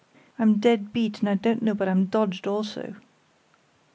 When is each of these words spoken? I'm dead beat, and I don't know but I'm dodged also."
I'm 0.39 0.57
dead 0.57 0.91
beat, 0.93 1.19
and 1.19 1.29
I 1.29 1.35
don't 1.35 1.61
know 1.61 1.75
but 1.75 1.87
I'm 1.87 2.05
dodged 2.05 2.47
also." 2.47 2.95